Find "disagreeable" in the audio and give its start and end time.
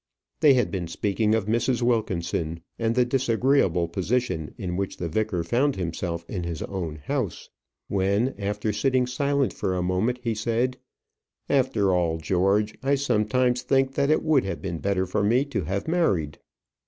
3.05-3.87